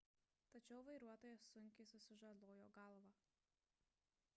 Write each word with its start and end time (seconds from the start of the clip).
tačiau 0.53 0.79
vairuotojas 0.87 1.45
sunkiai 1.57 1.87
susižalojo 1.93 2.69
galvą 2.81 3.15